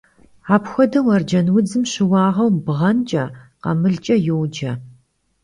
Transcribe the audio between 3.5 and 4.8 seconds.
khamılç'e yoce.